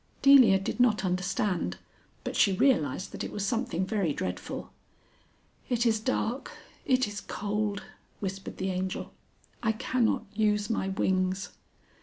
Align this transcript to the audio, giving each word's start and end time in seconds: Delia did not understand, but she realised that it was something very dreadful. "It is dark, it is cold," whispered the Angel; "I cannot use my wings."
Delia 0.23 0.57
did 0.57 0.79
not 0.79 1.05
understand, 1.05 1.77
but 2.23 2.35
she 2.35 2.53
realised 2.53 3.11
that 3.11 3.23
it 3.23 3.31
was 3.31 3.45
something 3.45 3.85
very 3.85 4.13
dreadful. 4.13 4.71
"It 5.69 5.85
is 5.85 5.99
dark, 5.99 6.49
it 6.87 7.07
is 7.07 7.21
cold," 7.21 7.83
whispered 8.19 8.57
the 8.57 8.71
Angel; 8.71 9.13
"I 9.61 9.73
cannot 9.73 10.25
use 10.33 10.71
my 10.71 10.87
wings." 10.89 11.49